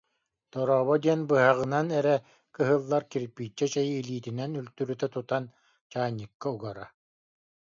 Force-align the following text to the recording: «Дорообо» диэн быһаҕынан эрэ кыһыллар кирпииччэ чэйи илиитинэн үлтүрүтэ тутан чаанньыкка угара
«Дорообо» 0.51 0.95
диэн 1.03 1.21
быһаҕынан 1.29 1.87
эрэ 1.99 2.15
кыһыллар 2.55 3.03
кирпииччэ 3.11 3.65
чэйи 3.73 3.93
илиитинэн 4.01 4.51
үлтүрүтэ 4.61 5.07
тутан 5.13 5.43
чаанньыкка 5.91 6.47
угара 6.55 6.85